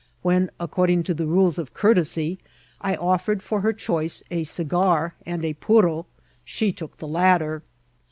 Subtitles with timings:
[0.23, 2.39] when, according to the ndes of coiartety,
[2.81, 6.07] I offered for her choice a cigar and a puro,
[6.43, 7.61] she took the latter.